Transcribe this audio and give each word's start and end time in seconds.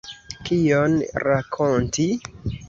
Kion 0.47 0.95
rakonti? 1.27 2.09